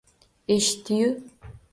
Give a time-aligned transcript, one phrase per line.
[0.53, 1.09] Eshitdi-yu